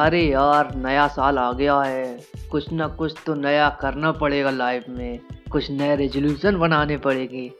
अरे 0.00 0.22
यार, 0.22 0.74
नया 0.74 1.08
साल 1.08 1.38
आ 1.38 1.52
गया 1.52 1.80
है। 1.80 2.20
कुछ 2.50 2.72
ना 2.72 2.86
कुछ 2.86 3.14
तो 3.26 3.34
नया 3.34 3.78
करना 3.80 4.12
पड़ेगा 4.12 4.50
लाइफ 4.50 4.84
में। 4.88 5.18
कुछ 5.52 5.70
नए 5.70 5.96
रेजोल्यूशन 5.96 6.56
बनाने 6.56 6.96
पड़ेंगे। 6.96 7.52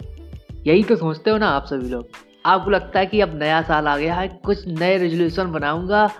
यही 0.66 0.82
तो 0.82 0.96
सोचते 0.96 1.30
हो 1.30 1.38
ना 1.38 1.48
आप 1.48 1.64
सभी 1.64 1.88
लोग। 1.88 2.08
आपको 2.46 2.71
लगता 2.71 2.98
है 2.98 3.06
कि 3.06 3.21
अब 3.21 3.38
नया 3.42 3.62
साल 3.62 3.88
आ 3.88 3.96
गया 3.96 4.14
है, 4.14 4.29
कुछ 4.29 4.68
नए 4.68 4.99
रेजोल्यूशन 4.99 5.53
बनाऊँगा 5.53 6.10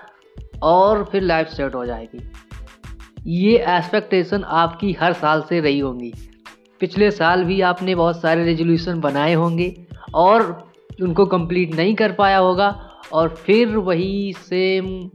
और 0.62 1.04
फिर 1.04 1.22
लाइफ 1.22 1.46
सेट 1.46 1.75
हो 1.75 1.86
जाएगी। 1.86 2.32
ये 3.26 3.58
एक्सपेक्टेशन 3.58 4.44
आपकी 4.44 4.92
हर 4.92 5.12
साल 5.12 5.42
से 5.48 5.60
रही 5.60 5.79
होंगी। 5.79 6.12
पिछले 6.80 7.10
साल 7.10 7.44
भी 7.44 7.60
आपने 7.60 7.94
बहुत 7.94 8.20
सारे 8.20 8.44
रेजोल्यूशन 8.44 9.00
बनाए 9.00 9.34
होंगे 9.34 9.86
और 10.14 10.72
उनको 11.02 11.26
कंप्लीट 11.26 11.74
नहीं 11.74 11.94
कर 11.94 12.12
पाया 12.12 12.38
होगा 12.38 12.90
और 13.12 13.29
फिर 13.29 13.76
वही 13.76 14.35
सेम 14.38 15.10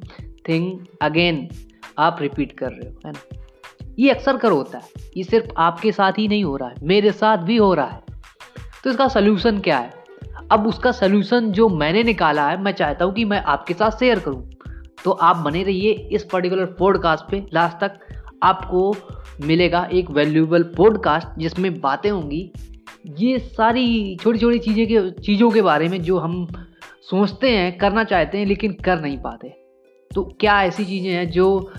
थिंग 0.48 0.80
अगेन 1.02 1.48
आप 2.00 2.18
रिपीट 2.22 2.52
कर 2.52 2.72
रहे 2.72 2.90
हो, 2.90 2.96
है 3.06 3.12
ना? 3.12 3.20
ये 4.00 4.10
अक्सर 4.10 4.38
कर 4.38 4.52
होता 4.52 4.78
है, 4.78 4.84
ये 5.18 5.23
सिर्फ़ 5.23 5.54
आपके 5.58 5.92
साथ 5.92 6.12
ही 6.12 6.28
नहीं 6.28 6.44
हो 6.44 6.56
रहा 6.56 6.70
है, 6.70 6.76
मेरे 6.84 7.12
साथ 7.12 7.38
भी 7.38 7.58
हो 7.58 7.73
रहा 7.73 7.88
है। 7.88 8.04
तो 8.84 8.90
इसका 8.90 9.08
सोल्यूशन 9.08 9.60
क्या 9.60 9.78
है? 9.78 9.94
अब 10.52 10.68
उसका 10.68 10.92
सोल्यूशन 10.92 11.52
जो 11.52 11.70
मैंने 11.70 12.04
निकाला 12.04 12.48
है, 12.50 12.62
मैं 12.62 12.72
चाहता 12.72 13.06
हूँ 13.06 13.14
कि 13.14 13.26
मैं 13.26 13.42
आपके 13.44 13.73
साथ 13.73 13.92
शेयर 13.92 14.20
करूँ। 14.20 14.50
तो 15.04 15.12
आप 15.12 15.38
बने 15.38 15.64
रहिए 15.64 15.92
इस 16.12 16.23
पर्टिकुलर 16.23 16.66
पॉडकास्ट 16.66 17.32
पे 17.32 17.44
लास्ट 17.54 17.78
तक 17.78 18.00
आपको 18.44 18.95
मिलेगा 19.42 19.84
एक 19.94 20.09
वैल्यूएबल 20.12 20.64
पॉडकास्ट 20.78 21.40
जिसमें 21.40 21.80
बातें 21.82 22.09
होंगी। 22.12 22.52
ये 23.20 23.38
सारी 23.40 24.18
छोटी 24.22 24.40
छोटी 24.40 24.59
चीज़ें 24.59 24.88
के, 24.88 25.09
चीज़ों 25.22 25.50
के 25.52 25.62
बारे 25.62 25.88
में 25.88 26.02
जो 26.02 26.18
हम 26.18 26.45
सोचते 27.09 27.50
हैं, 27.50 27.78
करना 27.78 28.04
चाहते 28.04 28.38
हैं, 28.38 28.45
लेकिन 28.45 28.73
कर 28.86 29.02
नहीं 29.02 29.18
पाते। 29.18 29.54
तो 30.16 30.24
क्या 30.40 30.64
ऐसी 30.64 30.86
चीज़ें 30.86 31.12
हैं 31.12 31.30
जो 31.30 31.72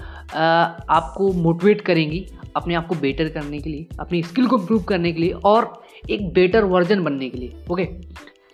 आपको 0.88 1.32
मोटिवेट 1.32 1.80
करेंगी 1.80 2.26
अपने 2.56 2.74
आप 2.74 2.86
को 2.86 2.94
बेटर 2.94 3.28
करने 3.28 3.58
के 3.58 3.70
लिए 3.70 3.86
अपनी 4.00 4.22
स्किल 4.22 4.46
को 4.46 4.58
इम्प्रूव 4.58 4.82
करने 4.82 5.12
के 5.12 5.20
लिए 5.20 5.30
और 5.30 5.82
एक 6.10 6.32
बेटर 6.32 6.64
वर्जन 6.64 7.04
बनने 7.04 7.28
के 7.28 7.38
लिए 7.38 7.64
ओके 7.70 7.84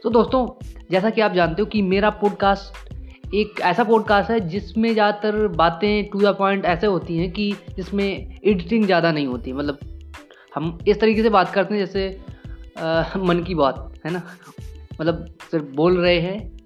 तो 0.02 0.10
दोस्तों 0.10 0.68
जैसा 0.90 1.10
कि 1.10 1.20
आप 1.20 1.32
जानते 1.32 1.62
हो 1.62 1.66
कि 1.66 1.82
मेरा 1.82 2.10
पॉडकास्ट 2.10 2.94
एक 3.34 3.60
ऐसा 3.60 3.84
पॉडकास्ट 3.84 4.30
है 4.30 4.48
जिसमें 4.48 4.92
ज़्यादातर 4.92 5.48
बातें 5.48 6.08
टू 6.08 6.20
द 6.20 6.26
पॉइंट 6.26 6.64
ऐसे 6.64 6.86
होती 6.86 7.18
हैं 7.18 7.30
कि 7.32 7.52
जिसमें 7.76 8.38
एडिटिंग 8.44 8.84
ज़्यादा 8.84 9.12
नहीं 9.12 9.26
होती 9.26 9.52
मतलब 9.52 9.78
हम 10.54 10.78
इस 10.88 11.00
तरीके 11.00 11.22
से 11.22 11.28
बात 11.28 11.52
करते 11.52 11.74
हैं 11.74 11.86
जैसे 11.86 12.20
आ, 12.78 13.04
मन 13.16 13.42
की 13.42 13.54
बात 13.54 13.94
है 14.06 14.12
ना? 14.12 14.22
मतलब 15.00 15.34
सिर्फ़ 15.50 15.64
बोल 15.64 15.98
रहे 15.98 16.20
हैं 16.20 16.58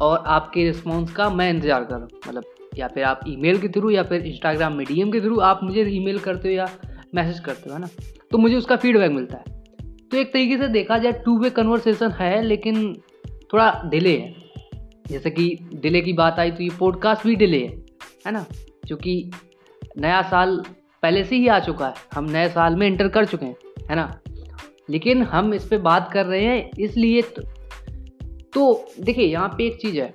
और 0.00 0.24
आपके 0.26 0.64
रिस्पॉन्स 0.64 1.12
का 1.12 1.30
मैं 1.30 1.50
इंतज़ार 1.50 1.84
कर 1.84 1.94
रहा 1.94 2.00
हूँ 2.00 2.20
मतलब 2.28 2.44
या 2.78 2.88
फिर 2.88 3.04
आप 3.04 3.20
ईमेल 3.28 3.58
के 3.58 3.68
थ्रू 3.68 3.90
या 3.90 4.02
फिर 4.02 4.20
इंस्टाग्राम 4.20 4.72
में 4.72 4.86
डीएम 4.86 5.10
के 5.10 5.20
थ्रू 5.20 5.38
आप 5.40 5.60
मुझे 5.62 5.82
ईमेल 5.82 6.18
करते 6.18 6.48
हो 6.48 6.54
या 6.54 6.68
मैसेज 7.14 7.40
करते 7.40 7.70
हो 7.70 7.74
है 7.74 7.80
ना? 7.80 7.88
तो 8.30 8.38
मुझे 8.38 8.56
उसका 8.56 8.76
फीडबैक 8.76 9.12
मिलता 9.12 9.36
है। 9.36 9.62
तो 10.10 10.16
एक 10.16 10.32
तरीके 10.32 10.58
से 10.58 10.68
देखा 10.68 10.98
जाए 10.98 11.12
टू 11.12 11.38
वे 11.38 11.50
कन्वर्सेशन 11.50 12.10
है 12.10 12.42
लेकिन 12.42 12.94
थोड़ा 13.52 13.82
डिले 13.84 14.16
है। 14.18 14.34
जैसे 15.06 15.30
कि 15.30 15.58
डिले 15.74 16.00
की 16.00 16.12
बात 16.12 16.38
आई 16.38 16.50
तो 16.50 16.62
ये 16.62 16.70
पॉडकास्ट 16.78 17.26
भी 17.26 17.36
डिले 17.36 17.58
है 17.58 17.82
है 18.26 18.32
ना? 18.32 18.46
क्योंकि 18.86 19.30
नया 19.98 20.22
साल 20.22 20.64
पहले 21.02 21.24
से 21.24 21.36
ही 21.36 21.48
आ 21.48 21.58
चुका 21.58 21.88
है। 21.88 21.94
हम 22.14 22.24
नए 22.24 22.48
साल 22.48 22.76
में 22.76 22.86
इंटर 22.86 23.08
कर 23.08 23.24
चुके 23.24 23.46
हैं 23.46 23.56
है 23.90 23.96
ना? 23.96 24.18
लेकिन 24.90 25.22
हम 25.22 25.54
इस 25.54 25.64
पर 25.64 25.78
बात 25.78 26.10
कर 26.12 26.26
रहे 26.26 26.44
हैं 26.44 26.70
इसलिए 26.80 27.22
तो, 27.22 27.42
तो 28.54 28.86
देखिए 29.00 29.26
यहाँ 29.26 29.48
पे 29.48 29.66
एक 29.66 29.80
चीज़ 29.80 30.00
है। 30.00 30.14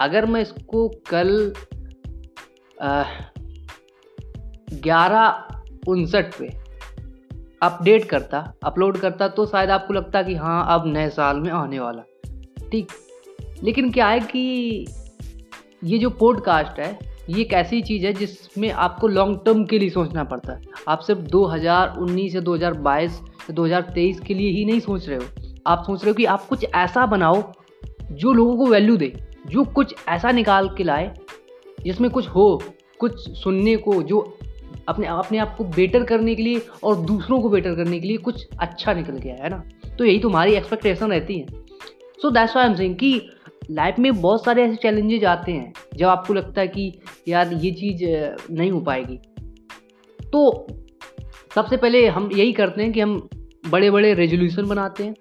अगर 0.00 0.26
मैं 0.26 0.42
इसको 0.42 0.88
कल 0.88 1.52
ग्यारह 4.72 5.44
उनसठ 5.88 6.38
पे 6.38 6.60
अपडेट 7.62 8.04
करता, 8.04 8.54
अपलोड 8.64 8.98
करता 8.98 9.28
तो 9.28 9.46
शायद 9.46 9.70
आपको 9.70 9.94
लगता 9.94 10.22
कि 10.22 10.34
हाँ 10.34 10.66
अब 10.68 10.86
नए 10.86 11.08
साल 11.08 11.40
में 11.40 11.50
आने 11.50 11.80
वाला। 11.80 12.02
ठीक। 12.72 12.88
लेकिन 13.62 13.90
क्या 13.90 14.06
है 14.06 14.20
कि 14.20 14.86
ये 15.84 15.98
जो 15.98 16.10
पॉडकास्ट 16.10 16.80
है, 16.80 16.98
ये 17.30 17.40
एक 17.40 17.52
ऐसी 17.52 17.82
चीज़ 17.82 18.06
है 18.06 18.12
जिसमें 18.12 18.70
आपको 18.70 19.08
लॉन्ग 19.08 19.40
टर्म 19.46 19.64
के 19.64 19.78
लिए 19.78 19.90
सोचना 19.90 20.24
पड़ता 20.24 20.52
है। 20.52 20.62
आप 20.88 20.98
सिर्फ़ 20.98 21.20
2019 21.20 22.34
या 22.34 22.40
2022 22.40 23.20
या 23.22 23.52
2023 23.52 24.20
के 24.20 24.34
लिए 24.34 24.50
ही 24.50 24.64
नहीं 24.64 24.80
सोच 24.80 25.08
रहे 25.08 25.18
हो। 25.18 25.24
आप 25.66 25.84
सोच 25.86 26.04
रहे 26.04 26.10
हो 26.10 26.14
कि 26.14 26.24
आप 26.24 26.46
कुछ 26.46 26.66
ऐसा 26.74 27.06
बनाओ 27.06 27.52
जो 28.12 28.32
लोगों 28.32 28.56
को 28.56 28.66
वैल्यू 28.66 28.96
दे। 28.96 29.29
जो 29.50 29.64
कुछ 29.64 29.94
ऐसा 30.08 30.30
निकाल 30.30 30.68
के 30.68 30.84
लाए, 30.84 31.12
जिसमें 31.84 32.10
कुछ 32.10 32.28
हो, 32.28 32.62
कुछ 32.98 33.28
सुनने 33.38 33.76
को, 33.76 34.02
जो 34.02 34.38
अपने 34.88 35.06
अपने 35.06 35.38
आप 35.38 35.54
को 35.56 35.64
बेटर 35.64 36.04
करने 36.04 36.34
के 36.34 36.42
लिए 36.42 36.62
और 36.84 36.96
दूसरों 36.96 37.40
को 37.40 37.48
बेटर 37.48 37.74
करने 37.74 38.00
के 38.00 38.08
लिए 38.08 38.16
कुछ 38.16 38.46
अच्छा 38.60 38.92
निकल 38.92 39.16
गया, 39.16 39.34
है 39.34 39.48
ना? 39.48 39.62
तो 39.98 40.04
यही 40.04 40.18
तुम्हारी 40.18 40.54
एक्सपेक्टेशन 40.54 41.10
रहती 41.10 41.38
है। 41.38 41.46
So 42.22 42.30
that's 42.30 42.56
why 42.56 42.66
am 42.66 42.74
saying 42.74 42.94
कि 42.94 43.28
लाइफ 43.70 43.98
में 43.98 44.20
बहुत 44.20 44.44
सारे 44.44 44.62
ऐसे 44.62 44.76
चैलेंजेज 44.76 45.24
आते 45.24 45.52
हैं, 45.52 45.72
जब 45.96 46.06
आपको 46.06 46.34
लगता 46.34 46.60
है 46.60 46.68
कि 46.68 46.92
यार 47.28 47.52
ये 47.52 47.70
चीज़ 47.70 48.52
नहीं 48.52 48.70
हो 48.70 48.80
पाएगी। 48.80 49.18
तो 50.32 50.66
सबसे 51.54 51.76
पहले 51.76 52.06
हम 52.08 52.30
यही 52.32 52.52
करते 52.52 52.82
हैं 52.82 52.92
कि 52.92 53.00
हम 53.00 53.28
बड़े 53.68 53.90
बड़े 53.90 54.12
रेजोल्यूशन 54.14 54.66
बनाते 54.66 55.04
हैं 55.04 55.14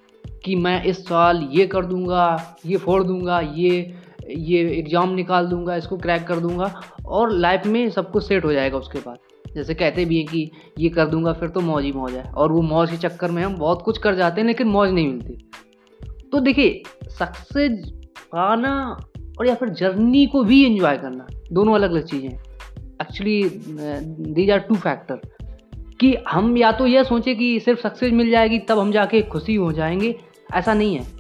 कि 0.46 0.56
मैं 0.56 0.84
इस 0.84 1.04
साल 1.06 1.48
ये 1.52 1.66
कर 1.68 1.86
दूँगा, 1.86 2.58
ये 2.66 2.78
फोड़ 2.78 3.04
दूँगा, 3.04 3.40
ये 3.40 3.96
ये 4.30 4.60
एग्ज़ाम 4.78 5.14
निकाल 5.14 5.48
दूँगा, 5.48 5.76
इसको 5.76 5.98
क्रैक 5.98 6.28
कर 6.28 6.40
दूँगा 6.40 6.74
और 7.08 7.32
लाइफ 7.32 7.66
में 7.66 7.90
सब 7.90 8.12
कुछ 8.12 8.28
सेट 8.28 8.46
हो 8.46 8.54
जाएगा 8.54 8.78
उसके 8.78 9.00
बाद। 9.00 9.18
जैसे 9.56 9.74
कहते 9.74 10.06
भी 10.06 10.18
हैं 10.18 10.26
कि 10.28 10.52
ये 10.80 10.90
कर 10.90 11.06
दूँगा, 11.06 11.34
फिर 11.34 11.50
तो 11.50 11.62
मौज 11.62 11.84
ही 11.84 11.92
मौज 11.92 12.14
है। 12.14 12.24
और 12.24 12.52
वो 12.52 12.62
मौज 12.62 12.92
के 12.92 12.98
चक्कर 12.98 13.32
में 13.32 13.44
हम 13.44 13.56
बहुत 13.56 13.82
कुछ 13.82 13.98
कर 13.98 14.16
जाते 14.16 14.42
हैं, 14.42 14.48
लेकिन 14.48 14.68
मौज 14.68 14.92
नहीं 14.92 15.08
मिलती। 15.08 16.30
तो 16.32 16.40
देखिए 16.40 16.82
सक्सेस 17.10 17.92
पाना 18.32 18.76
और 19.40 19.48
या 19.48 19.56
फिर 19.56 19.70
जर्नी 19.70 20.26
को 20.26 20.44
भी 20.44 20.64
इंजॉय 20.66 20.98
करना, 20.98 21.28
दोनों 21.52 21.76
अलग 21.76 21.92
अलग 21.92 22.06
चीज़ें 22.06 22.30
हैं। 22.30 22.40
Actually 23.02 23.44
these 24.34 24.52
are 24.52 24.60
two 24.60 24.76
factor 24.76 25.22
कि 26.00 26.16
हम 26.30 26.58
या 26.58 26.72
तो 26.72 26.88
यह 26.88 27.04
सोचें 27.04 27.36
कि 27.38 27.60
सिर्फ़ 27.60 27.80
सक्सेस 27.80 28.14
मिल 28.14 28.30
जाएगी, 28.32 28.60
तब 28.60 28.80
हम 28.80 28.92
जाके 28.92 29.22
खुशी 29.22 29.56
हो 29.56 29.72
जाएँगे, 29.72 30.16
ऐसा 30.54 30.74
नहीं 30.74 30.96
है। 30.96 31.19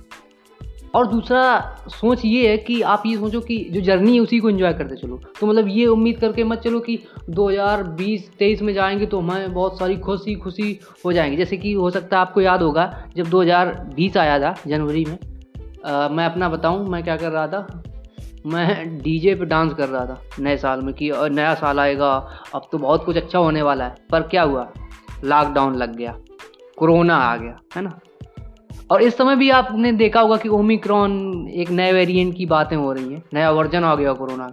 और 0.95 1.07
दूसरा 1.07 1.59
सोच 1.89 2.21
ये 2.25 2.49
है 2.49 2.57
कि 2.57 2.81
आप 2.81 3.03
ये 3.05 3.17
सोचो 3.17 3.39
कि 3.39 3.57
जो 3.71 3.81
जर्नी 3.81 4.13
है 4.13 4.19
उसी 4.19 4.39
को 4.39 4.49
एंजॉय 4.49 4.73
करते 4.73 4.95
चलो। 4.95 5.19
तो 5.39 5.47
मतलब 5.47 5.67
ये 5.67 5.85
उम्मीद 5.85 6.19
करके 6.19 6.43
मत 6.43 6.59
चलो 6.59 6.79
कि 6.79 6.97
2020-23 7.29 8.61
में 8.61 8.73
जाएँगे 8.73 9.05
तो 9.05 9.19
हमें 9.19 9.53
बहुत 9.53 9.79
सारी 9.79 9.97
खुशी 9.97 10.35
खुशी 10.35 10.79
हो 11.05 11.13
जाएँगे। 11.13 11.37
जैसे 11.37 11.57
कि 11.57 11.73
हो 11.73 11.89
सकता 11.89 12.17
है 12.17 12.21
आपको 12.21 12.41
याद 12.41 12.61
होगा 12.61 12.85
जब 13.15 13.29
2020 13.31 14.17
आया 14.17 14.39
था 14.39 14.55
जनवरी 14.67 15.05
में 15.05 15.17
आ, 15.85 16.07
मैं 16.07 16.25
अपना 16.25 16.49
बताऊँ 16.49 16.87
मैं 16.87 17.03
क्या 17.03 17.17
कर 17.17 17.31
रहा 17.31 17.47
था? 17.47 17.83
मैं 18.45 18.97
डीजे 18.97 19.35
पे 19.35 19.45
डांस 19.45 19.73
कर 19.73 19.89
रहा 19.89 20.05
था 20.05 20.21
नए 20.39 20.57
साल 20.57 20.81
में 20.81 20.93
कि 20.93 21.11
नया 21.15 21.53
साल 21.53 21.79
आएगा 21.79 22.11
अब 22.55 22.67
तो 22.71 22.77
बहुत 22.77 23.05
कुछ 23.05 23.17
अच्छा 23.17 23.39
होने 23.39 23.61
वाला 23.61 23.85
है। 23.85 23.95
पर 24.11 24.21
क्या 24.21 24.43
हुआ? 24.43 24.69
लॉकडाउन 25.23 25.75
लग 25.75 25.95
गया 25.95 26.17
कोरोना 26.77 27.15
आ 27.15 27.35
गया 27.37 27.59
है 27.75 27.81
ना? 27.81 27.99
और 28.91 29.01
इस 29.01 29.17
समय 29.17 29.35
भी 29.35 29.49
आपने 29.49 29.91
देखा 29.91 30.21
होगा 30.21 30.37
कि 30.37 30.49
ओमिक्रॉन 30.49 31.47
एक 31.53 31.69
नए 31.69 31.91
वेरिएंट 31.93 32.35
की 32.37 32.45
बातें 32.45 32.75
हो 32.77 32.93
रही 32.93 33.13
हैं, 33.13 33.23
नया 33.33 33.51
वर्जन 33.51 33.83
आ 33.83 33.95
गया 33.95 34.13
कोरोना। 34.13 34.47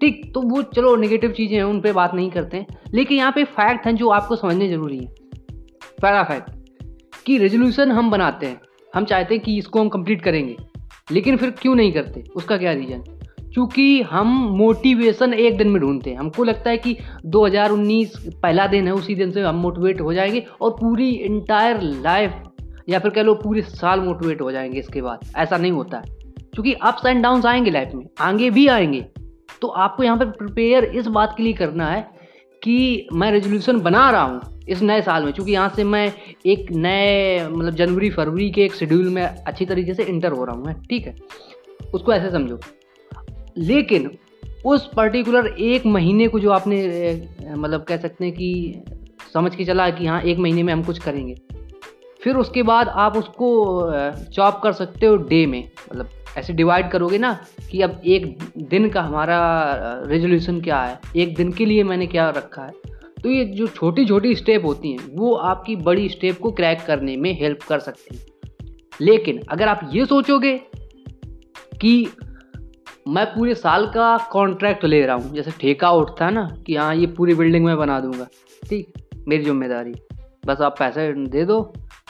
ठीक 0.00 0.34
तो 0.34 0.42
वो 0.42 0.62
चलो 0.62 0.96
नेगेटिव 0.96 1.30
चीज़ें 1.30 1.56
हैं, 1.56 1.64
उन 1.64 1.80
पर 1.80 1.92
बात 1.92 2.14
नहीं 2.14 2.30
करते 2.30 2.56
हैं, 2.56 2.66
लेकिन 2.94 3.18
यहाँ 3.18 3.32
पे 3.32 3.44
फैक्ट 3.44 3.86
हैं 3.86 3.96
जो 3.96 4.08
आपको 4.08 4.36
समझने 4.36 4.68
ज़रूरी 4.68 4.98
है। 4.98 5.14
पहला 6.02 6.22
फैक्ट 6.22 6.50
कि 7.26 7.38
रेजोल्यूशन 7.38 7.92
हम 7.92 8.10
बनाते 8.10 8.46
हैं, 8.46 8.60
हम 8.94 9.04
चाहते 9.04 9.34
हैं 9.34 9.44
कि 9.44 9.56
इसको 9.58 9.80
हम 9.80 9.88
कंप्लीट 9.88 10.22
करेंगे, 10.22 10.56
लेकिन 11.12 11.36
फिर 11.36 11.50
क्यों 11.50 11.74
नहीं 11.74 11.92
करते? 11.92 12.24
उसका 12.36 12.56
क्या 12.56 12.72
रीज़न 12.72 13.02
क्योंकि 13.54 14.02
हम 14.02 14.28
मोटिवेशन 14.58 15.34
एक 15.34 15.56
दिन 15.58 15.68
में 15.68 15.80
ढूंढते 15.80 16.10
हैं। 16.10 16.18
हमको 16.18 16.44
लगता 16.44 16.70
है 16.70 16.76
कि 16.76 16.96
2019 17.26 18.16
पहला 18.42 18.66
दिन 18.66 18.86
है, 18.86 18.94
उसी 18.94 19.14
दिन 19.14 19.30
से 19.30 19.42
हम 19.42 19.56
मोटिवेट 19.56 20.00
हो 20.00 20.12
जाएँगे 20.14 20.46
और 20.60 20.70
पूरी 20.70 21.10
इंटायर 21.10 21.80
लाइफ 21.82 22.32
या 22.88 22.98
फिर 22.98 23.10
कह 23.10 23.22
लो 23.22 23.34
पूरे 23.34 23.62
साल 23.62 24.00
मोटिवेट 24.00 24.40
हो 24.40 24.52
जाएँगे 24.52 24.78
इसके 24.78 25.02
बाद। 25.02 25.18
ऐसा 25.36 25.56
नहीं 25.56 25.72
होता 25.72 25.96
है। 25.98 26.04
क्योंकि 26.38 26.72
अप्स 26.72 27.06
एंड 27.06 27.22
डाउन 27.22 27.42
आएँगे 27.46 27.70
लाइफ 27.70 27.90
में, 27.94 28.06
आगे 28.20 28.50
भी 28.50 28.66
आएँगे। 28.66 29.06
तो 29.62 29.68
आपको 29.68 30.02
यहाँ 30.02 30.18
पर 30.18 30.26
प्रिपेयर 30.26 30.84
इस 30.84 31.06
बात 31.06 31.34
के 31.36 31.42
लिए 31.42 31.52
करना 31.52 31.86
है 31.86 32.10
कि 32.62 33.06
मैं 33.12 33.30
रेजोल्यूशन 33.30 33.80
बना 33.80 34.10
रहा 34.10 34.22
हूँ 34.22 34.40
इस 34.68 34.82
नए 34.82 35.02
साल 35.02 35.24
में। 35.24 35.32
क्योंकि 35.32 35.52
यहाँ 35.52 35.68
से 35.68 35.84
मैं 35.84 36.12
एक 36.46 36.72
नए 36.72 37.48
मतलब 37.48 37.70
जनवरी, 37.70 38.10
फरवरी 38.10 38.50
के 38.50 38.64
एक 38.64 38.74
शेड्यूल 38.74 39.08
में 39.08 39.22
अच्छी 39.22 39.66
तरीके 39.66 39.94
से 39.94 40.02
इंटर 40.02 40.32
हो 40.32 40.44
रहा 40.44 40.56
हूँ 40.56 40.64
मैं, 40.64 40.82
ठीक 40.82 41.06
है? 41.06 41.16
उसको 41.94 42.12
ऐसे 42.12 42.30
समझो। 42.30 42.60
लेकिन 43.58 44.18
उस 44.66 44.90
पर्टिकुलर 44.96 45.46
एक 45.46 45.86
महीने 45.86 46.28
को 46.28 46.40
जो 46.40 46.50
आपने 46.50 46.82
मतलब 47.50 47.82
कह 47.82 47.96
सकते 47.96 48.24
हैं 48.24 48.34
कि 48.34 48.74
समझ 49.34 49.54
के 49.54 49.64
चला 49.64 49.90
कि 49.90 50.06
हाँ 50.06 50.22
एक 50.22 50.38
महीने 50.38 50.62
में 50.62 50.72
हम 50.72 50.82
कुछ 50.82 50.98
करेंगे। 50.98 51.34
फिर 52.24 52.36
उसके 52.36 52.62
बाद 52.62 52.88
आप 52.88 53.16
उसको 53.16 53.48
चॉप 54.32 54.60
कर 54.62 54.72
सकते 54.72 55.06
हो 55.06 55.16
डे 55.16 55.44
में। 55.46 55.62
मतलब 55.90 56.08
ऐसे 56.38 56.52
डिवाइड 56.52 56.90
करोगे 56.90 57.18
ना 57.18 57.32
कि 57.70 57.80
अब 57.82 58.00
एक 58.04 58.38
दिन 58.58 58.88
का 58.88 59.02
हमारा 59.02 59.38
रेजोल्यूशन 60.06 60.60
क्या 60.60 60.80
है? 60.80 60.98
एक 61.16 61.34
दिन 61.36 61.52
के 61.52 61.66
लिए 61.66 61.82
मैंने 61.84 62.06
क्या 62.06 62.28
रखा 62.30 62.62
है? 62.62 62.72
तो 63.22 63.28
ये 63.28 63.44
जो 63.44 63.66
छोटी 63.66 64.04
छोटी 64.06 64.34
स्टेप 64.34 64.64
होती 64.64 64.92
हैं, 64.92 64.98
वो 65.16 65.34
आपकी 65.34 65.76
बड़ी 65.76 66.08
स्टेप 66.08 66.38
को 66.38 66.50
क्रैक 66.52 66.84
करने 66.86 67.16
में 67.16 67.32
हेल्प 67.40 67.62
कर 67.68 67.78
सकती 67.78 68.16
हैं। 68.16 68.24
लेकिन 69.00 69.40
अगर 69.48 69.68
आप 69.68 69.90
ये 69.92 70.06
सोचोगे 70.06 70.56
कि 71.80 72.08
मैं 73.08 73.24
पूरे 73.26 73.54
साल 73.54 73.86
का 73.86 74.16
कॉन्ट्रैक्ट 74.32 74.84
ले 74.84 75.04
रहा 75.06 75.16
हूँ, 75.16 75.34
जैसे 75.34 75.50
ठेका 75.50 75.90
उठता 75.90 76.26
है 76.26 76.32
ना 76.32 76.48
कि 76.66 76.76
हाँ 76.76 76.94
ये 76.94 77.06
पूरी 77.06 77.34
बिल्डिंग 77.34 77.64
में 77.64 77.76
बना 77.76 78.00
दूँगा, 78.00 78.26
ठीक, 78.62 78.92
मेरी 79.28 79.44
ज़िम्मेदारी। 79.44 79.94
बस 80.46 80.60
आप 80.60 80.76
पैसे 80.78 81.12
दे 81.28 81.44
दो 81.44 81.58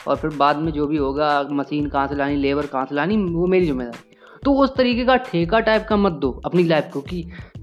और 0.07 0.15
फिर 0.15 0.35
बाद 0.37 0.57
में 0.57 0.71
जो 0.71 0.87
भी 0.87 0.97
होगा, 0.97 1.47
मशीन 1.51 1.87
कहाँ 1.87 2.07
से 2.07 2.15
लानी, 2.15 2.35
लेबर 2.35 2.65
कहाँ 2.65 2.85
से 2.85 2.95
लानी, 2.95 3.17
वो 3.17 3.47
मेरी 3.47 3.65
ज़िम्मेदारी। 3.65 4.15
तो 4.43 4.53
उस 4.53 4.75
तरीके 4.75 5.05
का 5.05 5.15
ठेका 5.17 5.59
टाइप 5.59 5.85
का 5.89 5.97
मत 5.97 6.13
दो 6.13 6.29
अपनी 6.45 6.63
लाइफ 6.63 6.89
को 6.93 7.01
कि 7.01 7.21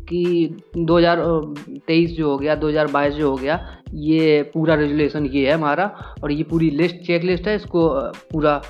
कि 0.08 0.56
2023 0.78 2.10
जो 2.10 2.30
हो 2.30 2.36
गया 2.38 2.54
2022 2.54 3.14
जो 3.14 3.30
हो 3.30 3.36
गया, 3.36 3.58
ये 3.94 4.42
पूरा 4.54 4.74
रेजुलेशन 4.74 5.26
ये 5.26 5.46
है 5.46 5.52
हमारा 5.54 5.84
और 6.22 6.32
ये 6.32 6.42
पूरी 6.42 6.70
लिस्ट 6.70 6.96
चेक 6.96 7.24
लिस्ट 7.24 7.48
है, 7.48 7.54
इसको 7.56 7.88
पूरा 8.32 8.60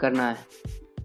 करना 0.00 0.28
है। 0.28 0.36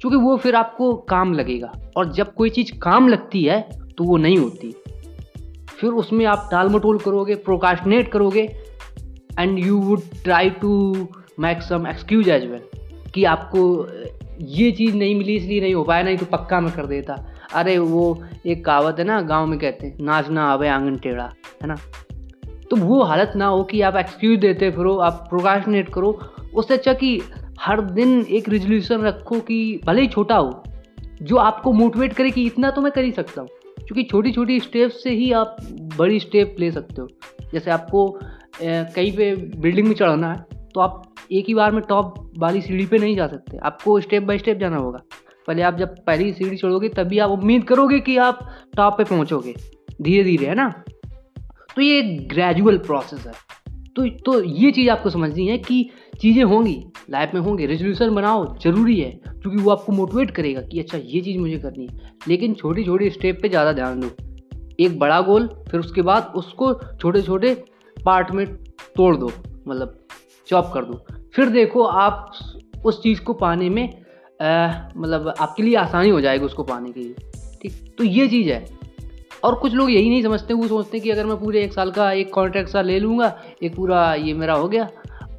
क्योंकि 0.01 0.17
वो 0.17 0.37
फिर 0.37 0.55
आपको 0.55 0.93
काम 1.09 1.33
लगेगा 1.33 1.71
और 1.97 2.11
जब 2.13 2.33
कोई 2.33 2.49
चीज़ 2.49 2.71
काम 2.79 3.07
लगती 3.07 3.43
है 3.43 3.59
तो 3.97 4.03
वो 4.03 4.17
नहीं 4.17 4.37
होती। 4.37 4.73
फिर 5.79 5.89
उसमें 5.91 6.25
आप 6.25 6.47
टाल 6.51 6.69
मटोल 6.69 6.97
करोगे 6.97 7.35
प्रोकाशनेट 7.35 8.11
करोगे 8.11 8.47
and 9.39 9.59
you 9.59 9.77
would 9.77 10.01
try 10.23 10.49
to 10.49 10.93
make 11.39 11.61
some 11.61 11.87
excuse 11.87 12.29
as 12.29 12.45
well 12.45 12.61
कि 13.13 13.23
आपको 13.23 13.87
ये 14.41 14.71
चीज़ 14.71 14.95
नहीं 14.95 15.15
मिली, 15.15 15.35
इसलिए 15.35 15.61
नहीं 15.61 15.73
हो 15.73 15.83
पाया, 15.83 16.03
नहीं 16.03 16.17
तो 16.17 16.25
पक्का 16.25 16.59
मैं 16.59 16.71
कर 16.71 16.85
देता। 16.85 17.33
अरे, 17.53 17.77
वो 17.77 18.23
एक 18.45 18.65
कहावत 18.65 18.95
है 18.99 19.05
ना, 19.05 19.21
गाँव 19.21 19.45
में 19.45 19.59
कहते 19.59 19.87
हैं 19.87 19.97
नाचना 20.01 20.43
आवे 20.43 20.67
आँगन 20.67 20.95
टेढ़ा 20.95 21.33
है 21.61 21.67
ना? 21.67 21.75
तो 22.69 22.75
वो 22.75 23.03
हालत 23.03 23.33
ना 23.35 23.45
हो 23.45 23.63
कि 23.63 23.81
आप 23.81 23.95
एक्सक्यूज 23.95 24.39
देते 24.39 24.71
फिरो, 24.71 24.97
आप 24.97 25.25
प्रोकाशनेट 25.29 25.89
करो। 25.89 26.19
उससे 26.55 26.73
अच्छा 26.73 26.93
कि 26.93 27.21
हर 27.59 27.81
दिन 27.81 28.25
एक 28.29 28.49
रेजोल्यूशन 28.49 29.01
रखो 29.01 29.39
कि 29.39 29.81
भले 29.85 30.01
ही 30.01 30.07
छोटा 30.07 30.37
हो, 30.37 30.63
जो 31.21 31.35
आपको 31.35 31.73
मोटिवेट 31.73 32.13
करे 32.13 32.31
कि 32.31 32.45
इतना 32.45 32.69
तो 32.69 32.81
मैं 32.81 32.91
कर 32.91 33.03
ही 33.03 33.11
सकता 33.11 33.41
हूँ। 33.41 33.49
क्योंकि 33.77 34.03
छोटी 34.03 34.31
छोटी 34.31 34.59
स्टेप 34.59 34.89
से 34.89 35.09
ही 35.09 35.31
आप 35.31 35.57
बड़ी 35.97 36.19
स्टेप 36.19 36.55
ले 36.59 36.71
सकते 36.71 37.01
हो। 37.01 37.07
जैसे 37.53 37.71
आपको 37.71 38.19
कहीं 38.61 39.11
पे 39.11 39.35
बिल्डिंग 39.35 39.87
में 39.87 39.95
चढ़ना 39.95 40.31
है 40.33 40.45
तो 40.73 40.79
आप 40.79 41.03
एक 41.31 41.45
ही 41.47 41.53
बार 41.53 41.71
में 41.71 41.81
टॉप 41.81 42.13
वाली 42.37 42.61
सीढ़ी 42.61 42.85
पे 42.85 42.97
नहीं 42.97 43.15
जा 43.15 43.27
सकते। 43.27 43.57
आपको 43.57 43.99
स्टेप 44.01 44.23
बाय 44.23 44.37
स्टेप 44.37 44.57
जाना 44.57 44.77
होगा। 44.77 44.99
पहले 45.47 45.61
आप 45.61 45.77
जब 45.77 45.95
पहली 46.05 46.31
सीढ़ी 46.33 46.57
चढ़ोगे, 46.57 46.89
तभी 46.89 47.19
आप 47.19 47.29
उम्मीद 47.29 47.63
करोगे 47.63 47.99
कि 47.99 48.17
आप 48.17 48.39
टॉप 48.75 48.97
पे 48.97 49.03
पहुंचोगे। 49.03 49.53
धीरे 50.01 50.23
धीरे 50.23 50.47
है 50.47 50.55
ना? 50.55 50.67
तो 51.75 51.81
ये 51.81 51.99
एक 51.99 52.27
ग्रेजुअल 52.29 52.77
प्रोसेस 52.77 53.25
है। 53.27 53.33
तो 53.95 54.07
तो 54.25 54.41
ये 54.43 54.71
चीज़ 54.71 54.89
आपको 54.89 55.09
समझनी 55.09 55.47
है 55.47 55.57
कि 55.57 55.89
चीज़ें 56.21 56.43
होंगी 56.43 56.83
लाइफ 57.09 57.31
में 57.33 57.41
होंगी। 57.41 57.65
रेजोल्यूशन 57.65 58.13
बनाओ, 58.15 58.45
ज़रूरी 58.57 58.99
है, 58.99 59.09
क्योंकि 59.11 59.61
वो 59.61 59.71
आपको 59.71 59.91
मोटिवेट 59.91 60.31
करेगा 60.31 60.61
कि 60.61 60.79
अच्छा 60.79 60.97
ये 60.97 61.21
चीज़ 61.21 61.37
मुझे 61.39 61.57
करनी 61.57 61.87
है। 61.87 62.11
लेकिन 62.27 62.53
छोटी 62.53 62.83
छोटी 62.83 63.09
स्टेप 63.09 63.39
पे 63.41 63.49
ज़्यादा 63.49 63.73
ध्यान 63.73 63.99
दो। 63.99 64.09
एक 64.79 64.99
बड़ा 64.99 65.19
गोल 65.21 65.47
फिर 65.71 65.79
उसके 65.79 66.01
बाद 66.01 66.31
उसको 66.35 66.73
छोटे 66.73 67.21
छोटे 67.21 67.53
पार्ट 68.07 68.31
में 68.31 68.45
तोड़ 68.95 69.15
दो 69.15 69.31
मतलब 69.67 69.97
चॉप 70.47 70.71
कर 70.73 70.85
दो। 70.85 71.05
फिर 71.35 71.49
देखो 71.49 71.83
आप 71.83 72.31
उस 72.85 73.01
चीज़ 73.03 73.21
को 73.21 73.33
पाने 73.33 73.69
में 73.69 73.89
मतलब 74.97 75.33
आपके 75.39 75.63
लिए 75.63 75.75
आसानी 75.75 76.09
हो 76.09 76.21
जाएगी 76.21 76.45
उसको 76.45 76.63
पाने 76.63 76.91
के 76.91 76.99
लिए, 76.99 77.13
ठीक? 77.61 77.95
तो 77.97 78.03
ये 78.03 78.27
चीज़ 78.27 78.49
है। 78.49 78.65
और 79.43 79.55
कुछ 79.55 79.73
लोग 79.73 79.91
यही 79.91 80.09
नहीं 80.09 80.21
समझते, 80.23 80.53
वो 80.53 80.67
सोचते 80.67 80.97
हैं 80.97 81.03
कि 81.03 81.09
अगर 81.09 81.25
मैं 81.25 81.37
पूरे 81.39 81.63
एक 81.63 81.73
साल 81.73 81.91
का 81.91 82.11
एक 82.11 82.33
कॉन्ट्रैक्ट 82.33 82.69
सा 82.69 82.81
ले 82.81 82.99
लूँगा, 82.99 83.37
एक 83.63 83.75
पूरा 83.75 84.13
ये 84.13 84.33
मेरा 84.33 84.53
हो 84.53 84.67
गया, 84.67 84.89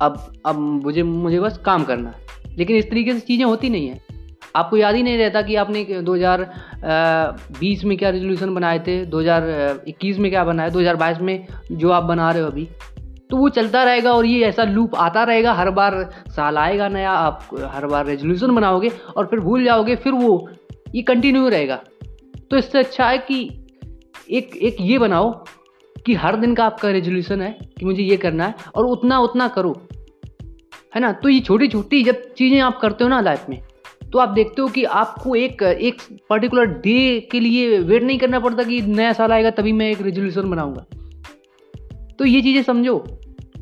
अब 0.01 0.33
अब 0.47 0.59
मुझे 0.59 1.03
मुझे 1.03 1.41
बस 1.41 1.59
काम 1.59 1.85
करना 1.85 2.11
है। 2.11 2.57
लेकिन 2.59 2.77
इस 2.77 2.91
तरीके 2.91 3.13
से 3.15 3.21
चीज़ें 3.21 3.45
होती 3.45 3.69
नहीं 3.71 3.89
है। 3.89 4.01
आपको 4.57 4.77
याद 4.77 4.95
ही 4.95 5.03
नहीं 5.03 5.19
रहता 5.19 5.43
कि 5.43 5.57
आपने 5.57 5.85
2020 6.03 7.85
में 7.85 7.97
क्या 7.99 8.11
रेजोल्यूशन 8.11 8.55
बनाए 8.55 8.79
थे 8.79 9.05
2021 9.07 10.19
में 10.19 10.31
क्या 10.31 10.45
बनाए 10.45 10.71
2022 10.71 11.21
में 11.21 11.47
जो 11.73 11.91
आप 11.91 12.03
बना 12.03 12.31
रहे 12.31 12.43
हो 12.43 12.49
अभी। 12.49 12.69
तो 13.31 13.37
वो 13.37 13.49
चलता 13.49 13.83
रहेगा 13.85 14.13
और 14.13 14.27
ये 14.27 14.45
ऐसा 14.45 14.65
लूप 14.65 14.95
आता 14.95 15.23
रहेगा, 15.25 15.53
हर 15.53 15.71
बार 15.71 16.11
साल 16.29 16.59
आएगा 16.59 16.89
नया, 16.89 17.11
आप 17.11 17.49
हर 17.71 17.87
बार 17.87 18.07
रेजोल्यूशन 18.07 18.55
बनाओगे 18.55 18.91
और 19.17 19.27
फिर 19.27 19.41
भूल 19.41 19.65
जाओगे, 19.65 19.97
फिर 19.97 20.13
वो, 20.13 20.49
ये 20.95 21.03
कंटिन्यू 21.03 21.49
रहेगा। 21.49 21.77
तो 22.51 22.57
इससे 22.57 22.79
अच्छा 22.79 23.09
है 23.09 23.19
कि 23.19 23.67
एक 24.31 24.57
एक 24.57 24.77
ये 24.81 24.99
बनाओ 24.99 25.45
कि 26.07 26.15
हर 26.15 26.37
दिन 26.37 26.55
का 26.55 26.65
आपका 26.65 26.91
रेजोल्यूशन 26.91 27.43
है 27.43 27.59
कि 27.79 27.85
मुझे 27.85 28.03
ये 28.03 28.17
करना 28.17 28.47
है 28.47 28.55
और 28.75 28.87
उतना 28.87 29.19
उतना 29.19 29.49
करो। 29.49 29.73
है 30.95 31.01
ना? 31.01 31.13
तो 31.13 31.29
ये 31.29 31.41
छोटी 31.41 31.69
छोटी 31.69 32.03
जब 32.03 32.23
चीज़ें 32.35 32.61
आप 32.61 32.79
करते 32.81 33.05
हो 33.05 33.11
ना 33.11 33.21
लाइफ 33.21 33.49
में 33.49 33.63
तो 34.13 34.19
आप 34.19 34.29
देखते 34.29 34.63
हो 34.63 34.69
कि 34.69 34.85
आपको 34.85 35.35
एक 35.35 35.63
एक 35.63 36.03
पर्टिकुलर 36.31 36.67
डे 36.67 37.29
के 37.33 37.41
लिए 37.41 37.79
वेट 37.79 38.03
नहीं 38.03 38.19
करना 38.19 38.41
पड़ता 38.41 38.63
कि 38.63 38.81
नया 38.83 39.13
साल 39.13 39.33
आएगा, 39.33 39.51
तभी 39.51 39.73
मैं 39.73 39.91
एक 39.91 40.03
रेजोल्यूशन 40.03 40.51
बनाऊँगा। 40.51 40.85
तो 42.19 42.25
ये 42.25 42.41
चीज़ें 42.43 42.63
समझो, 42.63 42.99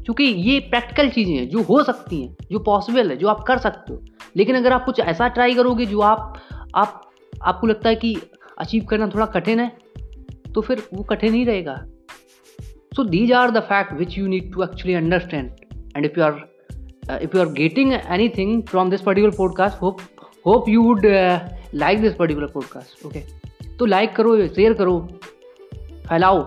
क्योंकि 0.04 0.24
ये 0.24 0.58
प्रैक्टिकल 0.60 1.08
चीज़ें 1.08 1.34
हैं, 1.34 1.48
जो 1.48 1.62
हो 1.62 1.82
सकती 1.82 2.22
हैं, 2.22 2.36
जो 2.50 2.58
पॉसिबल 2.58 3.10
है, 3.10 3.16
जो 3.16 3.28
आप 3.28 3.44
कर 3.48 3.58
सकते 3.58 3.92
हो। 3.92 4.00
लेकिन 4.36 4.56
अगर 4.56 4.72
आप 4.72 4.84
कुछ 4.84 5.00
ऐसा 5.00 5.28
ट्राई 5.28 5.54
करोगे, 5.54 5.86
जो 5.86 6.00
आप 6.00 6.40
आप, 6.74 7.10
आपको 7.42 7.66
लगता 7.66 7.88
है 7.88 7.96
कि 7.96 8.16
अचीव 8.58 8.84
करना 8.84 9.08
थोड़ा 9.08 9.26
कठिन 9.26 9.60
है 9.60 9.70
तो 10.54 10.60
फिर 10.60 10.82
वो 10.94 11.02
कठिन 11.02 11.34
ही 11.34 11.44
रहेगा। 11.44 11.74
So 12.96 13.04
these 13.04 13.32
are 13.32 13.50
the 13.50 13.60
fact 13.60 13.92
which 13.92 14.18
you 14.18 14.26
need 14.26 14.52
to 14.52 14.62
actually 14.62 14.94
understand 14.94 15.50
and 15.96 16.04
if 16.04 16.18
you 16.18 16.24
are 16.24 17.18
if 17.22 17.36
you 17.36 17.42
are 17.42 17.52
getting 17.52 17.92
anything 18.28 18.62
from 18.62 18.90
this 18.90 19.00
particular 19.00 19.36
podcast 19.36 19.82
hope 19.82 19.98
hope 20.46 20.68
you 20.68 20.82
would 20.82 21.06
like 21.74 22.00
this 22.00 22.14
particular 22.14 22.46
podcast 22.46 23.06
okay 23.06 23.22
तो 23.76 23.86
like 23.86 24.14
करो 24.16 24.46
share 24.46 24.72
करो, 24.72 24.98
फैलाओ, 26.08 26.40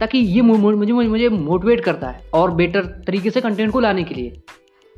ताकि 0.00 0.18
ये 0.18 0.40
मुझे 0.40 0.92
मुझे 0.92 1.28
motivate 1.28 1.80
करता 1.80 2.08
है 2.08 2.30
और 2.34 2.50
बेटर 2.50 2.84
तरीके 3.06 3.30
से 3.30 3.40
कंटेंट 3.40 3.70
को 3.72 3.80
लाने 3.80 4.04
के 4.04 4.14
लिए, 4.14 4.42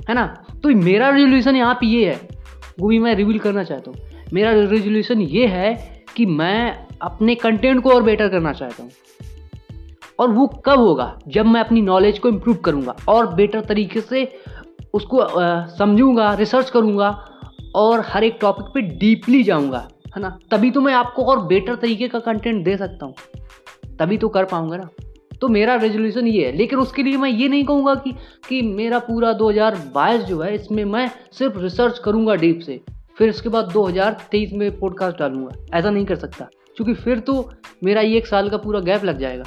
है 0.09 0.15
ना? 0.15 0.27
तो 0.63 0.69
मेरा 0.69 1.09
रेजोल्यूशन 1.09 1.57
यहाँ 1.57 1.75
पे 1.75 1.87
ये 1.87 2.09
है, 2.09 2.29
वो 2.81 2.89
भी 2.89 2.99
मैं 2.99 3.15
रिवील 3.15 3.39
करना 3.39 3.65
चाहता 3.65 3.91
हूँ। 3.91 3.99
मेरा 4.33 4.51
रेजोल्यूशन 4.51 5.21
ये 5.21 5.47
है 5.47 5.75
कि 6.17 6.27
मैं 6.27 6.87
अपने 7.03 7.35
कंटेंट 7.35 7.83
को 7.83 7.91
और 7.91 8.03
बेटर 8.03 8.29
करना 8.29 8.53
चाहता 8.53 8.83
हूँ। 8.83 8.91
और 10.19 10.31
वो 10.31 10.47
कब 10.67 10.79
होगा? 10.79 11.19
जब 11.29 11.47
मैं 11.47 11.61
अपनी 11.61 11.83
नॉलेज 11.83 12.19
को 12.19 12.29
इम्प्रूव 12.29 12.57
करूँगा 12.57 12.97
और 13.09 13.35
बेटर 13.35 13.61
तरीके 13.61 14.01
से 14.01 14.29
उसको 14.95 15.27
समझूँगा 15.77 16.35
रिसर्च 16.35 16.71
करूँगा 16.71 17.09
और 17.77 18.05
हर 18.07 18.25
एक 18.25 18.39
टॉपिक 18.41 18.67
पे 18.67 18.81
डीपली 18.81 19.43
जाऊँगा, 19.43 19.89
है 20.17 20.23
ना? 20.23 20.39
तभी 20.51 20.71
तो 20.71 20.81
मैं 20.81 20.95
आपको 20.95 21.25
और 21.25 21.47
बेटर 21.47 21.75
तरीके 21.75 22.09
का 22.09 22.19
कंटेंट 22.19 22.65
दे 22.65 22.77
सकता 22.77 23.07
हूँ। 23.07 23.15
तभी 23.99 24.19
तो 24.19 24.29
कर 24.29 24.45
पाऊँगा 24.45 24.77
ना। 24.77 24.89
तो 25.41 25.49
मेरा 25.49 25.75
रेजोल्यूशन 25.75 26.27
ये 26.27 26.47
है, 26.47 26.53
लेकिन 26.57 26.79
उसके 26.79 27.03
लिए 27.03 27.17
मैं 27.17 27.31
ये 27.31 27.49
नहीं 27.49 27.65
कहूँगा 27.65 27.95
कि 27.95 28.13
कि 28.49 28.63
मेरा 28.63 28.99
पूरा 28.99 29.33
2022 29.33 30.23
जो 30.23 30.41
है, 30.41 30.55
इसमें 30.55 30.85
मैं 30.85 31.11
सिर्फ़ 31.33 31.59
रिसर्च 31.59 31.99
करूँगा 31.99 32.35
डीप 32.35 32.61
से, 32.61 32.81
फिर 33.19 33.31
उसके 33.31 33.49
बाद 33.49 33.73
2023 33.73 34.53
में 34.53 34.79
पॉडकास्ट 34.79 35.19
डालूँगा। 35.19 35.79
ऐसा 35.79 35.91
नहीं 35.91 36.07
कर 36.07 36.17
सकता, 36.17 36.45
क्योंकि 36.77 36.95
फिर 36.95 37.19
तो 37.19 37.51
मेरा 37.85 38.01
ये 38.01 38.17
एक 38.17 38.27
साल 38.27 38.49
का 38.49 38.57
पूरा 38.57 38.81
गैप 38.81 39.05
लग 39.05 39.19
जाएगा। 39.19 39.45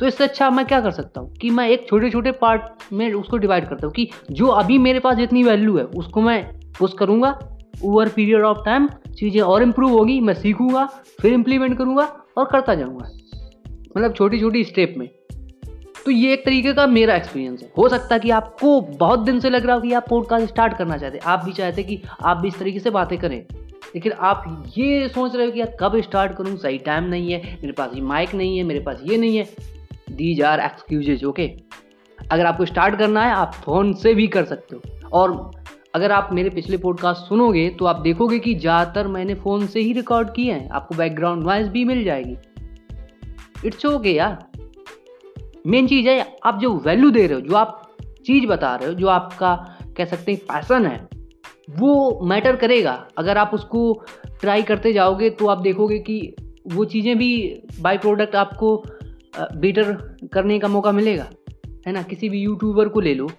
तो 0.00 0.06
इससे 0.06 0.24
अच्छा 0.24 0.50
मैं 0.50 0.66
क्या 0.66 0.80
कर 0.80 0.90
सकता 0.90 1.20
हूँ 1.20 1.34
कि 1.34 1.50
मैं 1.50 1.68
एक 1.68 1.88
छोटे 1.88 2.10
छोटे 2.10 2.32
पार्ट 2.32 2.92
में 2.92 3.12
उसको 3.12 3.36
डिवाइड 3.36 3.68
करता 3.68 3.86
हूँ 3.86 3.94
कि 3.94 4.08
जो 4.30 4.46
अभी 4.46 4.78
मेरे 4.78 5.00
पास 5.00 5.16
जितनी 5.16 5.42
वैल्यू 5.42 5.76
है, 5.78 5.84
उसको 5.84 6.20
मैं 6.20 6.58
पुश 6.78 6.92
करूँगा 6.98 7.38
ओवर 7.84 8.08
पीरियड 8.08 8.42
ऑफ़ 8.42 8.58
टाइम 8.64 8.88
चीज़ें 9.18 9.40
और 9.40 9.62
इम्प्रूव 9.62 9.90
होगी, 9.90 10.20
मैं 10.20 10.34
सीखूँगा, 10.34 10.86
फिर 11.20 11.32
इम्प्लीमेंट 11.32 11.78
करूँगा 11.78 12.16
और 12.36 12.44
करता 12.44 12.74
जाऊँगा। 12.74 13.10
मतलब 13.96 14.12
छोटी 14.12 14.40
छोटी 14.40 14.64
स्टेप 14.64 14.94
में। 14.96 15.08
तो 16.04 16.10
ये 16.10 16.32
एक 16.32 16.44
तरीके 16.44 16.72
का 16.72 16.86
मेरा 16.86 17.14
एक्सपीरियंस 17.14 17.62
है। 17.62 17.72
हो 17.78 17.88
सकता 17.88 18.14
है 18.14 18.20
कि 18.20 18.30
आपको 18.30 18.80
बहुत 18.80 19.20
दिन 19.20 19.40
से 19.40 19.50
लग 19.50 19.66
रहा 19.66 19.76
हो 19.76 19.82
कि 19.82 19.92
आप 19.92 20.06
पॉडकास्ट 20.08 20.46
स्टार्ट 20.46 20.76
करना 20.76 20.96
चाहते 20.96 21.18
आप 21.18 21.44
भी 21.44 21.52
चाहते 21.52 21.82
कि 21.82 22.02
आप 22.24 22.36
भी 22.36 22.48
इस 22.48 22.58
तरीके 22.58 22.78
से 22.78 22.90
बातें 22.90 23.18
करें। 23.18 23.46
लेकिन 23.94 24.12
आप 24.12 24.64
ये 24.78 25.08
सोच 25.08 25.36
रहे 25.36 25.46
हो 25.46 25.52
कि 25.52 25.60
यार, 25.60 25.76
कब 25.80 26.00
स्टार्ट 26.00 26.32
करूँ? 26.32 26.56
सही 26.56 26.78
टाइम 26.78 27.04
नहीं 27.04 27.32
है, 27.32 27.38
मेरे 27.38 27.72
पास 27.72 27.90
ये 27.94 28.00
माइक 28.00 28.34
नहीं 28.34 28.58
है, 28.58 28.64
मेरे 28.64 28.80
पास 28.80 29.00
ये 29.04 29.16
नहीं 29.16 29.36
है। 29.36 29.44
दीज 30.10 30.42
आर 30.42 30.60
एक्सक्यूजेज 30.60 31.24
ओके 31.24 31.50
अगर 32.32 32.46
आपको 32.46 32.64
स्टार्ट 32.64 32.98
करना 32.98 33.22
है, 33.22 33.32
आप 33.32 33.52
फ़ोन 33.52 33.92
से 33.92 34.14
भी 34.14 34.26
कर 34.26 34.44
सकते 34.44 34.76
हो। 34.76 35.08
और 35.12 35.50
अगर 35.96 36.12
आप 36.12 36.28
मेरे 36.32 36.50
पिछले 36.50 36.76
पॉडकास्ट 36.76 37.28
सुनोगे 37.28 37.68
तो 37.70 37.84
आप 37.84 38.00
देखोगे 38.00 38.38
कि 38.38 38.54
ज़्यादातर 38.54 39.06
मैंने 39.08 39.34
फ़ोन 39.34 39.66
से 39.66 39.80
ही 39.80 39.92
रिकॉर्ड 39.92 40.32
किए 40.32 40.52
हैं। 40.52 40.68
आपको 40.70 40.94
बैकग्राउंड 40.94 41.44
वॉइस 41.44 41.68
भी 41.68 41.84
मिल 41.84 42.02
जाएगी। 42.04 42.36
इट्स 43.64 43.86
ओके 43.86 44.12
यार। 44.12 44.36
मेन 45.66 45.86
चीज़ 45.86 46.08
है, 46.08 46.36
आप 46.44 46.58
जो 46.58 46.72
वैल्यू 46.76 47.10
दे 47.10 47.26
रहे 47.26 47.34
हो, 47.34 47.40
जो 47.40 47.54
आप 47.54 47.96
चीज़ 48.26 48.46
बता 48.46 48.74
रहे 48.76 48.88
हो, 48.88 48.94
जो 48.94 49.06
आपका 49.08 49.54
कह 49.96 50.04
सकते 50.04 50.32
हैं 50.32 50.40
पैसन 50.42 50.86
है, 50.86 51.08
वो 51.70 52.20
मैटर 52.24 52.56
करेगा। 52.56 52.92
अगर 53.18 53.38
आप 53.38 53.50
उसको 53.54 53.92
ट्राई 54.40 54.62
करते 54.62 54.92
जाओगे 54.92 55.30
तो 55.30 55.46
आप 55.46 55.58
देखोगे 55.58 55.98
कि 55.98 56.34
वो 56.66 56.84
चीज़ें 56.84 57.16
भी 57.18 57.62
बाई 57.80 57.98
प्रोडक्ट 57.98 58.36
आपको 58.36 58.76
बेटर 59.56 59.92
करने 60.32 60.58
का 60.58 60.68
मौका 60.68 60.92
मिलेगा। 60.92 61.28
है 61.86 61.92
ना? 61.92 62.02
किसी 62.02 62.28
भी 62.28 62.40
यूट्यूबर 62.40 62.88
को 62.88 63.00
ले 63.00 63.14
लो, 63.14 63.30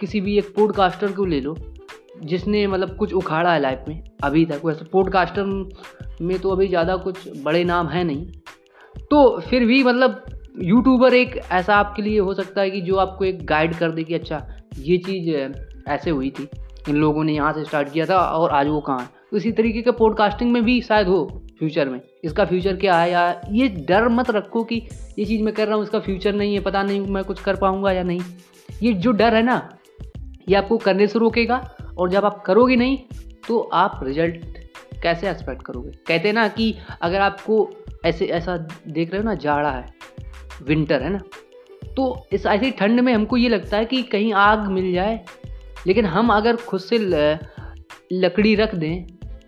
किसी 0.00 0.20
भी 0.20 0.36
एक 0.38 0.52
पॉडकास्टर 0.56 1.12
को 1.12 1.24
ले 1.24 1.40
लो 1.40 1.56
जिसने 2.22 2.66
मतलब 2.66 2.96
कुछ 2.96 3.12
उखाड़ा 3.14 3.52
है 3.52 3.60
लाइफ 3.60 3.84
में, 3.88 4.02
अभी 4.24 4.44
तक। 4.46 4.64
वैसे 4.64 4.84
पॉडकास्टर 4.84 5.44
में 6.20 6.38
तो 6.38 6.50
अभी 6.50 6.68
ज़्यादा 6.68 6.96
कुछ 6.98 7.28
बड़े 7.44 7.62
नाम 7.64 7.88
है 7.88 8.04
नहीं। 8.04 8.26
तो 9.10 9.40
फिर 9.40 9.64
भी 9.66 9.82
मतलब 9.84 10.24
यूट्यूबर 10.62 11.14
एक 11.14 11.36
ऐसा 11.52 11.76
आपके 11.76 12.02
लिए 12.02 12.18
हो 12.18 12.34
सकता 12.34 12.60
है 12.60 12.70
कि 12.70 12.80
जो 12.80 12.96
आपको 12.96 13.24
एक 13.24 13.44
गाइड 13.46 13.74
कर 13.74 13.90
दे 13.90 14.04
कि 14.04 14.14
अच्छा 14.14 14.46
ये 14.78 14.98
चीज़ 14.98 15.30
ऐसे 15.88 16.10
हुई 16.10 16.30
थी, 16.30 16.48
इन 16.88 16.96
लोगों 16.96 17.24
ने 17.24 17.34
यहाँ 17.34 17.52
से 17.52 17.64
स्टार्ट 17.64 17.92
किया 17.92 18.06
था 18.06 18.18
और 18.18 18.50
आज 18.50 18.68
वो 18.68 18.80
कहाँ 18.80 19.00
है। 19.00 19.08
तो 19.30 19.36
इसी 19.36 19.52
तरीके 19.52 19.82
का 19.82 19.92
पॉडकास्टिंग 19.92 20.52
में 20.52 20.62
भी 20.64 20.80
शायद 20.82 21.08
हो 21.08 21.24
फ्यूचर 21.58 21.88
में। 21.88 22.00
इसका 22.24 22.44
फ्यूचर 22.44 22.76
क्या 22.76 22.96
है 22.98 23.10
या 23.10 23.40
ये 23.50 23.68
डर 23.88 24.08
मत 24.10 24.30
रखो 24.30 24.62
कि 24.64 24.76
ये 25.18 25.24
चीज़ 25.24 25.42
मैं 25.42 25.54
कर 25.54 25.66
रहा 25.66 25.76
हूँ, 25.76 25.84
इसका 25.84 26.00
फ्यूचर 26.00 26.34
नहीं 26.34 26.54
है, 26.54 26.60
पता 26.60 26.82
नहीं 26.82 27.00
मैं 27.08 27.24
कुछ 27.24 27.40
कर 27.42 27.56
पाऊँगा 27.56 27.92
या 27.92 28.02
नहीं। 28.02 28.20
ये 28.82 28.92
जो 28.94 29.12
डर 29.12 29.34
है 29.34 29.42
ना, 29.42 29.56
ये 30.48 30.54
आपको 30.56 30.76
करने 30.78 31.06
से 31.06 31.18
रोकेगा 31.18 31.62
और 31.98 32.10
जब 32.10 32.24
आप 32.24 32.42
करोगे 32.42 32.76
नहीं 32.76 32.98
तो 33.48 33.58
आप 33.74 34.00
रिज़ल्ट 34.02 34.58
कैसे 35.02 35.30
एक्सपेक्ट 35.30 35.62
करोगे? 35.62 35.90
कहते 36.06 36.32
ना 36.32 36.46
कि 36.48 36.74
अगर 37.02 37.20
आपको 37.20 37.70
ऐसे, 38.04 38.26
ऐसा 38.26 38.56
देख 38.56 39.10
रहे 39.10 39.20
हो 39.20 39.24
ना, 39.24 39.34
जाड़ा 39.34 39.70
है 39.70 39.86
विंटर 40.62 41.02
है 41.02 41.10
ना 41.10 41.20
तो 41.96 42.26
इस, 42.32 42.46
ऐसी 42.46 42.70
ठंड 42.70 43.00
में 43.00 43.12
हमको 43.14 43.36
ये 43.36 43.48
लगता 43.48 43.76
है 43.76 43.84
कि 43.84 44.02
कहीं 44.02 44.32
आग 44.32 44.66
मिल 44.68 44.92
जाए, 44.92 45.24
लेकिन 45.86 46.06
हम 46.06 46.32
अगर 46.32 46.56
खुद 46.56 46.80
से 46.80 46.98
लकड़ी 48.12 48.54
रख 48.54 48.74
दें 48.74 49.04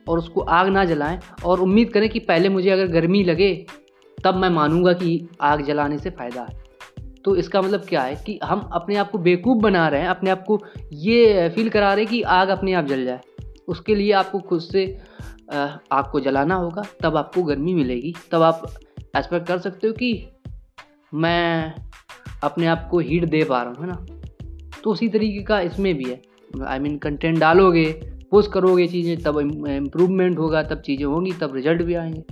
और 0.09 0.19
उसको 0.19 0.41
आग 0.41 0.69
ना 0.69 0.85
जलाएँ 0.85 1.19
और 1.45 1.61
उम्मीद 1.61 1.93
करें 1.93 2.09
कि 2.09 2.19
पहले 2.21 2.49
मुझे 2.49 2.71
अगर 2.71 2.87
गर्मी 2.87 3.23
लगे, 3.25 3.55
तब 4.19 4.35
मैं 4.35 4.51
मानूँगा 4.51 4.93
कि 4.93 5.29
आग 5.41 5.63
जलाने 5.63 5.99
से 5.99 6.11
फ़ायदा 6.11 6.43
है। 6.43 6.66
तो 7.27 7.35
इसका 7.37 7.61
मतलब 7.63 7.81
क्या 7.81 8.03
है 8.03 8.15
कि 8.17 8.39
हम 8.45 8.61
अपने 8.73 8.97
आप 8.97 9.11
को 9.11 9.19
बेवकूफ़ 9.19 9.59
बना 9.59 9.87
रहे 9.89 10.01
हैं, 10.01 10.09
अपने 10.09 10.31
आप 10.31 10.45
को 10.45 10.61
ये 10.93 11.49
फील 11.49 11.69
करा 11.69 11.93
रहे 11.95 12.05
हैं 12.05 12.13
कि 12.13 12.23
आग 12.23 12.49
अपने 12.49 12.73
आप 12.73 12.85
जल 12.85 13.05
जाए। 13.05 13.21
उसके 13.69 13.95
लिए 13.95 14.13
आपको 14.13 14.39
खुद 14.41 14.61
से 14.61 14.85
आग 15.53 16.11
को 16.13 16.21
जलाना 16.21 16.55
होगा, 16.55 16.83
तब 17.03 17.17
आपको 17.17 17.43
गर्मी 17.43 17.75
मिलेगी। 17.75 18.15
तब 18.33 18.43
आप 18.43 18.67
एक्सपेक्ट 19.17 19.47
कर 19.49 19.59
सकते 19.59 19.87
हो 19.87 19.93
कि 19.93 20.29
मैं 21.15 21.75
अपने 22.43 22.67
आप 22.67 22.89
को 22.91 22.99
हीट 22.99 23.25
दे 23.25 23.43
पा 23.45 23.63
रहा 23.63 23.73
हूँ, 23.73 23.81
है 23.81 23.87
ना? 23.87 24.07
तो 24.85 24.91
उसी 24.91 25.09
तरीके 25.09 25.43
का 25.43 25.61
इसमें 25.61 25.95
भी 25.95 26.05
है। 26.05 26.21
आई 26.67 26.79
मीन 26.79 26.97
कंटेंट 26.99 27.39
डालोगे 27.39 27.87
पोस्ट 28.31 28.53
करोगे 28.53 28.87
चीज़ें, 28.87 29.17
तब 29.17 29.39
इम्प्रूवमेंट 29.39 30.39
होगा, 30.39 30.63
तब 30.63 30.81
चीज़ें 30.81 31.05
होंगी, 31.05 31.33
तब 31.33 31.55
रिज़ल्ट 31.55 31.83
भी 31.83 31.95
आएँगे। 31.95 32.25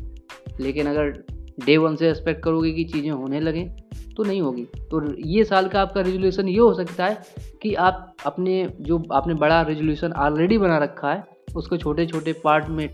लेकिन 0.61 0.87
अगर 0.87 1.25
डे 1.67 1.77
वन 1.77 1.97
से 1.97 2.09
एक्सपेक्ट 2.11 2.43
करोगे 2.45 2.73
कि 2.73 2.85
चीज़ें 2.85 3.11
होने 3.11 3.41
लगें 3.41 3.67
तो 4.17 4.25
नहीं 4.25 4.41
होगी। 4.41 4.65
तो 4.91 5.03
ये 5.19 5.45
साल 5.45 5.69
का 5.69 5.81
आपका 5.83 6.01
रेजोल्यूशन 6.01 6.49
ये 6.49 6.59
हो 6.59 6.73
सकता 6.75 7.07
है 7.07 7.23
कि 7.63 7.75
आप 7.75 8.17
अपने 8.27 8.73
जो 8.81 9.03
आपने 9.13 9.35
बड़ा 9.35 9.61
रेजोल्यूशन 9.63 10.13
ऑलरेडी 10.13 10.59
बना 10.59 10.79
रखा 10.79 11.13
है, 11.13 11.25
उसको 11.57 11.77
छोटे 11.77 12.07
छोटे 12.07 12.33
पार्ट 12.33 12.69
में 12.69 12.89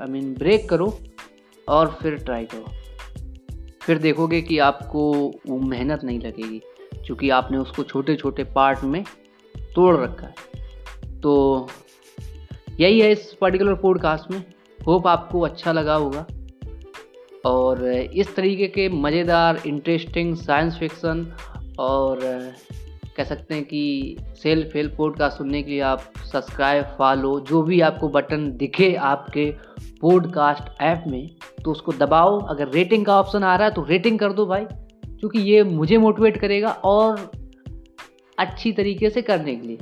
आई 0.00 0.06
मीन 0.06 0.34
ब्रेक 0.34 0.68
करो 0.68 0.98
और 1.68 1.96
फिर 2.02 2.14
ट्राई 2.14 2.44
करो। 2.44 2.64
फिर 3.82 3.98
देखोगे 3.98 4.40
कि 4.42 4.58
आपको 4.58 5.12
वो 5.48 5.58
मेहनत 5.58 6.04
नहीं 6.04 6.20
लगेगी, 6.20 6.60
क्योंकि 7.06 7.30
आपने 7.30 7.58
उसको 7.58 7.82
छोटे 7.82 8.16
छोटे 8.16 8.44
पार्ट 8.44 8.84
में 8.84 9.02
तोड़ 9.74 9.96
रखा 9.96 10.26
है। 10.26 11.20
तो 11.20 11.68
यही 12.80 13.00
है 13.00 13.10
इस 13.12 13.32
पर्टिकुलर 13.40 13.74
पॉडकास्ट 13.74 14.30
में। 14.30 14.42
होप 14.86 15.06
आपको 15.06 15.40
अच्छा 15.40 15.72
लगा 15.72 15.94
होगा। 15.94 16.26
और 17.46 17.84
इस 17.90 18.34
तरीके 18.36 18.66
के 18.68 18.88
मज़ेदार 18.88 19.60
इंटरेस्टिंग 19.66 20.34
साइंस 20.36 20.78
फिक्सन 20.78 21.26
और, 21.78 22.20
कह 23.16 23.24
सकते 23.24 23.54
हैं 23.54 23.64
कि 23.64 24.16
सेल्फ 24.42 24.74
हेल्प 24.76 24.94
पॉडकास्ट 24.96 25.38
सुनने 25.38 25.62
के 25.62 25.70
लिए 25.70 25.80
आप 25.80 26.12
सब्सक्राइब 26.32 26.84
फॉलो 26.98 27.38
जो 27.40 27.62
भी 27.62 27.80
आपको 27.80 28.08
बटन 28.08 28.50
दिखे 28.56 28.94
आपके 29.10 29.50
पॉडकास्ट 30.00 30.82
ऐप 30.82 31.04
में 31.06 31.28
तो 31.64 31.70
उसको 31.70 31.92
दबाओ। 31.92 32.38
अगर 32.46 32.68
रेटिंग 32.68 33.04
का 33.06 33.18
ऑप्शन 33.20 33.44
आ 33.44 33.54
रहा 33.56 33.68
है 33.68 33.74
तो 33.74 33.84
रेटिंग 33.84 34.18
कर 34.18 34.32
दो 34.32 34.46
भाई, 34.46 34.64
क्योंकि 35.04 35.38
ये 35.40 35.62
मुझे 35.64 35.98
मोटिवेट 35.98 36.36
करेगा 36.36 36.70
और 36.84 37.30
अच्छी 38.38 38.72
तरीके 38.72 39.10
से 39.10 39.22
करने 39.22 39.54
के 39.56 39.66
लिए। 39.66 39.78